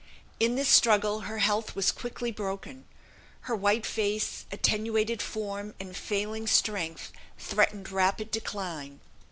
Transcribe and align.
In 0.39 0.55
this 0.55 0.67
struggle 0.67 1.19
her 1.29 1.37
health 1.37 1.75
was 1.75 1.91
quickly 1.91 2.31
broken: 2.31 2.85
her 3.41 3.55
white 3.55 3.85
face, 3.85 4.45
attenuated 4.51 5.21
form, 5.21 5.75
and 5.79 5.95
failing 5.95 6.47
strength, 6.47 7.11
threatened 7.37 7.91
rapid 7.91 8.31
decline. 8.31 9.01